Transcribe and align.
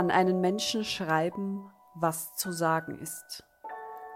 An 0.00 0.10
einen 0.10 0.40
Menschen 0.40 0.82
schreiben, 0.82 1.70
was 1.94 2.34
zu 2.34 2.52
sagen 2.52 2.98
ist. 3.00 3.44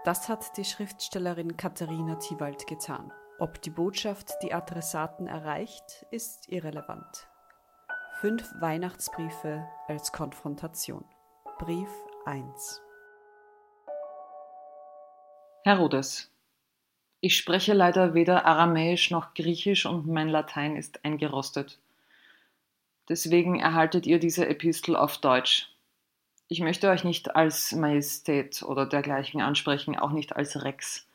Das 0.03 0.29
hat 0.29 0.57
die 0.57 0.65
Schriftstellerin 0.65 1.57
Katharina 1.57 2.15
Thiewald 2.15 2.65
getan. 2.65 3.13
Ob 3.37 3.61
die 3.61 3.69
Botschaft 3.69 4.31
die 4.41 4.51
Adressaten 4.51 5.27
erreicht, 5.27 6.07
ist 6.09 6.49
irrelevant. 6.49 7.27
Fünf 8.19 8.51
Weihnachtsbriefe 8.59 9.63
als 9.87 10.11
Konfrontation. 10.11 11.05
Brief 11.59 11.91
1 12.25 12.81
Herodes. 15.65 16.31
Ich 17.19 17.37
spreche 17.37 17.75
leider 17.75 18.15
weder 18.15 18.47
Aramäisch 18.47 19.11
noch 19.11 19.35
Griechisch 19.35 19.85
und 19.85 20.07
mein 20.07 20.29
Latein 20.29 20.77
ist 20.77 21.05
eingerostet. 21.05 21.77
Deswegen 23.07 23.59
erhaltet 23.59 24.07
ihr 24.07 24.17
diese 24.17 24.47
Epistel 24.49 24.95
auf 24.95 25.19
Deutsch. 25.19 25.69
Ich 26.47 26.59
möchte 26.59 26.89
euch 26.89 27.03
nicht 27.03 27.35
als 27.35 27.71
Majestät 27.71 28.61
oder 28.61 28.85
dergleichen 28.85 29.41
ansprechen, 29.41 29.97
auch 29.97 30.11
nicht 30.11 30.35
als 30.35 30.63
Rex. 30.63 31.07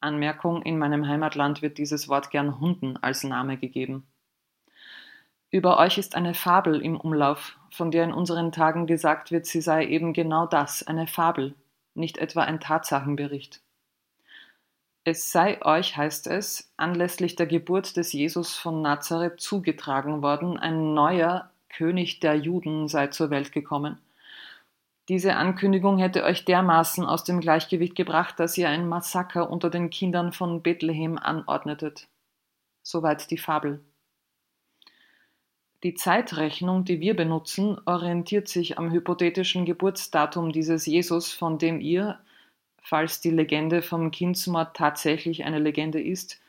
Anmerkung, 0.00 0.62
in 0.62 0.78
meinem 0.78 1.08
Heimatland 1.08 1.62
wird 1.62 1.78
dieses 1.78 2.08
Wort 2.08 2.30
gern 2.30 2.60
Hunden 2.60 2.98
als 2.98 3.24
Name 3.24 3.56
gegeben. 3.56 4.06
Über 5.50 5.78
euch 5.78 5.96
ist 5.96 6.14
eine 6.14 6.34
Fabel 6.34 6.82
im 6.82 7.00
Umlauf, 7.00 7.56
von 7.70 7.90
der 7.90 8.04
in 8.04 8.12
unseren 8.12 8.52
Tagen 8.52 8.86
gesagt 8.86 9.30
wird, 9.30 9.46
sie 9.46 9.62
sei 9.62 9.86
eben 9.86 10.12
genau 10.12 10.44
das, 10.46 10.86
eine 10.86 11.06
Fabel, 11.06 11.54
nicht 11.94 12.18
etwa 12.18 12.42
ein 12.42 12.60
Tatsachenbericht. 12.60 13.62
Es 15.04 15.32
sei 15.32 15.64
euch, 15.64 15.96
heißt 15.96 16.26
es, 16.26 16.70
anlässlich 16.76 17.34
der 17.36 17.46
Geburt 17.46 17.96
des 17.96 18.12
Jesus 18.12 18.54
von 18.56 18.82
Nazareth 18.82 19.40
zugetragen 19.40 20.20
worden, 20.20 20.58
ein 20.58 20.92
neuer 20.92 21.50
König 21.70 22.20
der 22.20 22.34
Juden 22.34 22.88
sei 22.88 23.06
zur 23.06 23.30
Welt 23.30 23.52
gekommen. 23.52 23.98
Diese 25.08 25.36
Ankündigung 25.36 25.96
hätte 25.96 26.22
euch 26.24 26.44
dermaßen 26.44 27.06
aus 27.06 27.24
dem 27.24 27.40
Gleichgewicht 27.40 27.94
gebracht, 27.94 28.38
dass 28.38 28.58
ihr 28.58 28.68
ein 28.68 28.86
Massaker 28.86 29.50
unter 29.50 29.70
den 29.70 29.88
Kindern 29.88 30.32
von 30.32 30.62
Bethlehem 30.62 31.16
anordnetet. 31.16 32.08
Soweit 32.82 33.30
die 33.30 33.38
Fabel. 33.38 33.80
Die 35.82 35.94
Zeitrechnung, 35.94 36.84
die 36.84 37.00
wir 37.00 37.14
benutzen, 37.16 37.80
orientiert 37.86 38.48
sich 38.48 38.78
am 38.78 38.90
hypothetischen 38.90 39.64
Geburtsdatum 39.64 40.52
dieses 40.52 40.84
Jesus, 40.84 41.32
von 41.32 41.56
dem 41.56 41.80
ihr, 41.80 42.18
falls 42.82 43.20
die 43.20 43.30
Legende 43.30 43.80
vom 43.80 44.10
Kindsmord 44.10 44.76
tatsächlich 44.76 45.44
eine 45.44 45.60
Legende 45.60 46.02
ist, 46.02 46.40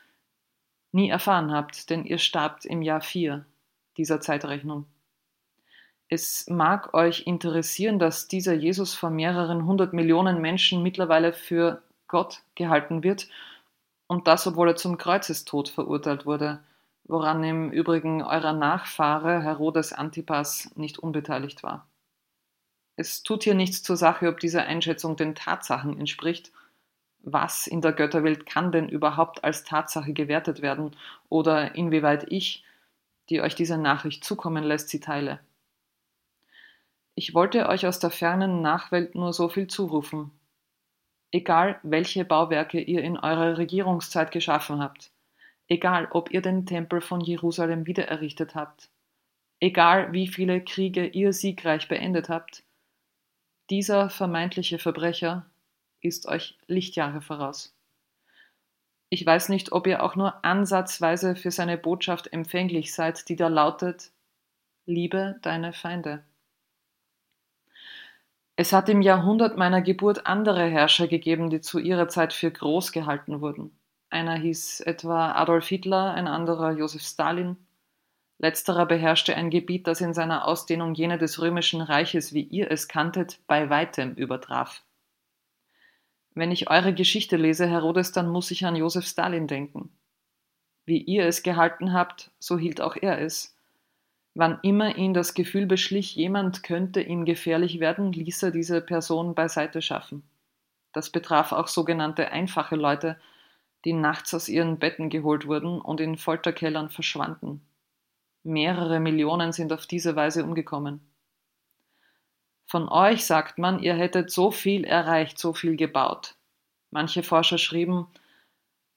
nie 0.92 1.08
erfahren 1.08 1.52
habt, 1.52 1.88
denn 1.88 2.04
ihr 2.04 2.18
starbt 2.18 2.64
im 2.66 2.82
Jahr 2.82 3.00
4 3.00 3.46
dieser 3.96 4.20
Zeitrechnung. 4.20 4.84
Es 6.12 6.48
mag 6.48 6.92
euch 6.92 7.28
interessieren, 7.28 8.00
dass 8.00 8.26
dieser 8.26 8.52
Jesus 8.52 8.96
von 8.96 9.14
mehreren 9.14 9.64
hundert 9.64 9.92
Millionen 9.92 10.40
Menschen 10.40 10.82
mittlerweile 10.82 11.32
für 11.32 11.82
Gott 12.08 12.42
gehalten 12.56 13.04
wird 13.04 13.28
und 14.08 14.26
das, 14.26 14.44
obwohl 14.48 14.70
er 14.70 14.74
zum 14.76 14.98
Kreuzestod 14.98 15.68
verurteilt 15.68 16.26
wurde, 16.26 16.58
woran 17.04 17.44
im 17.44 17.70
Übrigen 17.70 18.24
eurer 18.24 18.52
Nachfahre 18.52 19.40
Herodes 19.40 19.92
Antipas 19.92 20.72
nicht 20.74 20.98
unbeteiligt 20.98 21.62
war. 21.62 21.86
Es 22.96 23.22
tut 23.22 23.44
hier 23.44 23.54
nichts 23.54 23.84
zur 23.84 23.96
Sache, 23.96 24.28
ob 24.28 24.40
diese 24.40 24.64
Einschätzung 24.64 25.14
den 25.14 25.36
Tatsachen 25.36 25.96
entspricht. 25.96 26.50
Was 27.20 27.68
in 27.68 27.82
der 27.82 27.92
Götterwelt 27.92 28.46
kann 28.46 28.72
denn 28.72 28.88
überhaupt 28.88 29.44
als 29.44 29.62
Tatsache 29.62 30.12
gewertet 30.12 30.60
werden 30.60 30.96
oder 31.28 31.76
inwieweit 31.76 32.32
ich, 32.32 32.64
die 33.28 33.40
euch 33.40 33.54
diese 33.54 33.78
Nachricht 33.78 34.24
zukommen 34.24 34.64
lässt, 34.64 34.88
sie 34.88 34.98
teile? 34.98 35.38
Ich 37.20 37.34
wollte 37.34 37.68
euch 37.68 37.86
aus 37.86 37.98
der 37.98 38.08
fernen 38.08 38.62
Nachwelt 38.62 39.14
nur 39.14 39.34
so 39.34 39.50
viel 39.50 39.66
zurufen. 39.66 40.30
Egal, 41.30 41.78
welche 41.82 42.24
Bauwerke 42.24 42.80
ihr 42.80 43.02
in 43.02 43.18
eurer 43.18 43.58
Regierungszeit 43.58 44.30
geschaffen 44.30 44.80
habt, 44.80 45.10
egal, 45.68 46.08
ob 46.12 46.30
ihr 46.30 46.40
den 46.40 46.64
Tempel 46.64 47.02
von 47.02 47.20
Jerusalem 47.20 47.84
wiedererrichtet 47.84 48.54
habt, 48.54 48.88
egal, 49.60 50.14
wie 50.14 50.28
viele 50.28 50.64
Kriege 50.64 51.06
ihr 51.08 51.34
siegreich 51.34 51.88
beendet 51.88 52.30
habt, 52.30 52.62
dieser 53.68 54.08
vermeintliche 54.08 54.78
Verbrecher 54.78 55.44
ist 56.00 56.26
euch 56.26 56.56
Lichtjahre 56.68 57.20
voraus. 57.20 57.76
Ich 59.10 59.26
weiß 59.26 59.50
nicht, 59.50 59.72
ob 59.72 59.86
ihr 59.86 60.02
auch 60.02 60.16
nur 60.16 60.42
ansatzweise 60.42 61.36
für 61.36 61.50
seine 61.50 61.76
Botschaft 61.76 62.32
empfänglich 62.32 62.94
seid, 62.94 63.28
die 63.28 63.36
da 63.36 63.48
lautet, 63.48 64.10
liebe 64.86 65.38
deine 65.42 65.74
Feinde. 65.74 66.24
Es 68.60 68.74
hat 68.74 68.90
im 68.90 69.00
Jahrhundert 69.00 69.56
meiner 69.56 69.80
Geburt 69.80 70.26
andere 70.26 70.66
Herrscher 70.66 71.08
gegeben, 71.08 71.48
die 71.48 71.62
zu 71.62 71.78
ihrer 71.78 72.08
Zeit 72.08 72.34
für 72.34 72.50
groß 72.50 72.92
gehalten 72.92 73.40
wurden. 73.40 73.70
Einer 74.10 74.34
hieß 74.34 74.80
etwa 74.80 75.32
Adolf 75.32 75.66
Hitler, 75.66 76.12
ein 76.12 76.28
anderer 76.28 76.72
Josef 76.72 77.00
Stalin, 77.00 77.56
Letzterer 78.36 78.84
beherrschte 78.84 79.34
ein 79.34 79.48
Gebiet, 79.48 79.86
das 79.86 80.02
in 80.02 80.12
seiner 80.12 80.46
Ausdehnung 80.46 80.92
jene 80.92 81.16
des 81.16 81.40
römischen 81.40 81.80
Reiches, 81.80 82.34
wie 82.34 82.42
ihr 82.42 82.70
es 82.70 82.86
kanntet, 82.86 83.40
bei 83.46 83.70
weitem 83.70 84.12
übertraf. 84.12 84.82
Wenn 86.34 86.52
ich 86.52 86.68
eure 86.68 86.92
Geschichte 86.92 87.38
lese, 87.38 87.66
Herodes, 87.66 88.12
dann 88.12 88.28
muss 88.28 88.50
ich 88.50 88.66
an 88.66 88.76
Josef 88.76 89.06
Stalin 89.06 89.46
denken. 89.46 89.90
Wie 90.84 90.98
ihr 90.98 91.24
es 91.24 91.42
gehalten 91.42 91.94
habt, 91.94 92.30
so 92.38 92.58
hielt 92.58 92.82
auch 92.82 92.96
er 92.96 93.22
es. 93.22 93.56
Wann 94.40 94.58
immer 94.62 94.96
ihn 94.96 95.12
das 95.12 95.34
Gefühl 95.34 95.66
beschlich, 95.66 96.16
jemand 96.16 96.62
könnte 96.62 97.02
ihm 97.02 97.26
gefährlich 97.26 97.78
werden, 97.78 98.10
ließ 98.10 98.44
er 98.44 98.50
diese 98.50 98.80
Person 98.80 99.34
beiseite 99.34 99.82
schaffen. 99.82 100.22
Das 100.94 101.10
betraf 101.10 101.52
auch 101.52 101.68
sogenannte 101.68 102.30
einfache 102.30 102.74
Leute, 102.74 103.20
die 103.84 103.92
nachts 103.92 104.32
aus 104.32 104.48
ihren 104.48 104.78
Betten 104.78 105.10
geholt 105.10 105.46
wurden 105.46 105.78
und 105.78 106.00
in 106.00 106.16
Folterkellern 106.16 106.88
verschwanden. 106.88 107.60
Mehrere 108.42 108.98
Millionen 108.98 109.52
sind 109.52 109.74
auf 109.74 109.86
diese 109.86 110.16
Weise 110.16 110.42
umgekommen. 110.42 111.02
Von 112.64 112.88
euch 112.88 113.26
sagt 113.26 113.58
man, 113.58 113.82
ihr 113.82 113.94
hättet 113.94 114.30
so 114.30 114.50
viel 114.50 114.84
erreicht, 114.84 115.38
so 115.38 115.52
viel 115.52 115.76
gebaut. 115.76 116.34
Manche 116.90 117.22
Forscher 117.22 117.58
schrieben, 117.58 118.06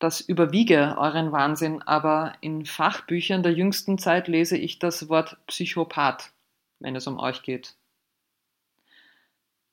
das 0.04 0.20
überwiege 0.20 0.96
euren 0.98 1.32
Wahnsinn, 1.32 1.82
aber 1.82 2.34
in 2.42 2.66
Fachbüchern 2.66 3.42
der 3.42 3.54
jüngsten 3.54 3.98
Zeit 3.98 4.28
lese 4.28 4.58
ich 4.58 4.78
das 4.78 5.08
Wort 5.08 5.38
Psychopath, 5.48 6.34
wenn 6.80 6.96
es 6.98 7.08
um 7.08 7.18
euch 7.20 7.42
geht. 7.42 7.76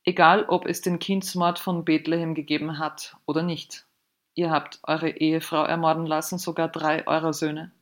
Egal, 0.05 0.45
ob 0.45 0.67
es 0.67 0.83
den 0.83 1.01
Kindsmord 1.01 1.59
von 1.59 1.85
Bethlehem 1.85 2.35
gegeben 2.35 2.79
hat 2.79 3.17
oder 3.27 3.43
nicht. 3.43 3.87
Ihr 4.35 4.51
habt 4.51 4.79
eure 4.85 5.11
Ehefrau 5.11 5.65
ermorden 5.65 6.07
lassen, 6.07 6.39
sogar 6.39 6.69
drei 6.69 7.07
eurer 7.09 7.33
Söhne. 7.33 7.73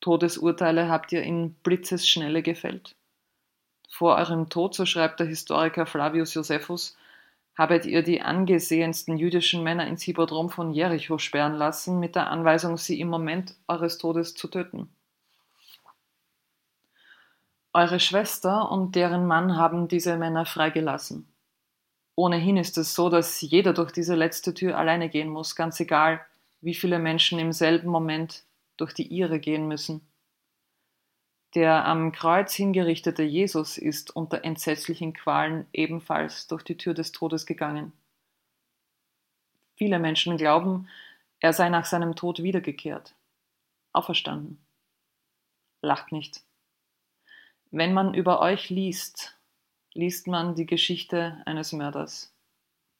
Todesurteile 0.00 0.88
habt 0.88 1.12
ihr 1.12 1.22
in 1.22 1.54
Blitzesschnelle 1.62 2.42
gefällt. 2.42 2.96
Vor 3.90 4.16
eurem 4.16 4.48
Tod, 4.48 4.74
so 4.74 4.86
schreibt 4.86 5.20
der 5.20 5.26
Historiker 5.26 5.84
Flavius 5.84 6.32
Josephus, 6.32 6.96
habet 7.56 7.86
ihr 7.86 8.02
die 8.02 8.20
angesehensten 8.20 9.16
jüdischen 9.16 9.62
Männer 9.62 9.86
ins 9.86 10.02
Hippodrom 10.02 10.50
von 10.50 10.72
Jericho 10.72 11.18
sperren 11.18 11.54
lassen, 11.54 11.98
mit 11.98 12.14
der 12.14 12.30
Anweisung, 12.30 12.76
sie 12.76 13.00
im 13.00 13.08
Moment 13.08 13.54
eures 13.66 13.98
Todes 13.98 14.34
zu 14.34 14.48
töten. 14.48 14.90
Eure 17.72 18.00
Schwester 18.00 18.70
und 18.70 18.94
deren 18.94 19.26
Mann 19.26 19.56
haben 19.56 19.88
diese 19.88 20.16
Männer 20.16 20.46
freigelassen. 20.46 21.28
Ohnehin 22.14 22.56
ist 22.56 22.78
es 22.78 22.94
so, 22.94 23.10
dass 23.10 23.42
jeder 23.42 23.74
durch 23.74 23.92
diese 23.92 24.14
letzte 24.14 24.54
Tür 24.54 24.78
alleine 24.78 25.10
gehen 25.10 25.28
muss, 25.28 25.54
ganz 25.54 25.78
egal, 25.80 26.24
wie 26.62 26.74
viele 26.74 26.98
Menschen 26.98 27.38
im 27.38 27.52
selben 27.52 27.90
Moment 27.90 28.44
durch 28.78 28.94
die 28.94 29.06
ihre 29.06 29.38
gehen 29.38 29.68
müssen. 29.68 30.00
Der 31.56 31.86
am 31.86 32.12
Kreuz 32.12 32.52
hingerichtete 32.52 33.22
Jesus 33.22 33.78
ist 33.78 34.14
unter 34.14 34.44
entsetzlichen 34.44 35.14
Qualen 35.14 35.66
ebenfalls 35.72 36.48
durch 36.48 36.62
die 36.62 36.76
Tür 36.76 36.92
des 36.92 37.12
Todes 37.12 37.46
gegangen. 37.46 37.94
Viele 39.74 39.98
Menschen 39.98 40.36
glauben, 40.36 40.86
er 41.40 41.54
sei 41.54 41.70
nach 41.70 41.86
seinem 41.86 42.14
Tod 42.14 42.42
wiedergekehrt, 42.42 43.14
auferstanden. 43.94 44.60
Lacht 45.80 46.12
nicht. 46.12 46.42
Wenn 47.70 47.94
man 47.94 48.12
über 48.12 48.42
euch 48.42 48.68
liest, 48.68 49.38
liest 49.94 50.26
man 50.26 50.56
die 50.56 50.66
Geschichte 50.66 51.40
eines 51.46 51.72
Mörders. 51.72 52.34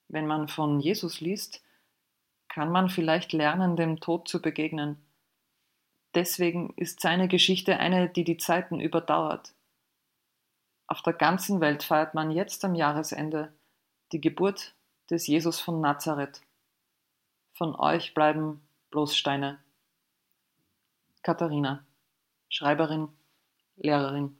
Wenn 0.08 0.26
man 0.26 0.48
von 0.48 0.80
Jesus 0.80 1.20
liest, 1.20 1.62
kann 2.48 2.72
man 2.72 2.88
vielleicht 2.88 3.34
lernen, 3.34 3.76
dem 3.76 4.00
Tod 4.00 4.28
zu 4.28 4.40
begegnen 4.40 5.05
Deswegen 6.16 6.72
ist 6.76 7.00
seine 7.00 7.28
Geschichte 7.28 7.78
eine, 7.78 8.08
die 8.08 8.24
die 8.24 8.38
Zeiten 8.38 8.80
überdauert. 8.80 9.52
Auf 10.86 11.02
der 11.02 11.12
ganzen 11.12 11.60
Welt 11.60 11.82
feiert 11.82 12.14
man 12.14 12.30
jetzt 12.30 12.64
am 12.64 12.74
Jahresende 12.74 13.52
die 14.12 14.20
Geburt 14.22 14.74
des 15.10 15.26
Jesus 15.26 15.60
von 15.60 15.82
Nazareth. 15.82 16.40
Von 17.52 17.74
euch 17.74 18.14
bleiben 18.14 18.66
bloß 18.92 19.14
Steine. 19.14 19.62
Katharina, 21.22 21.84
Schreiberin, 22.48 23.08
Lehrerin. 23.76 24.38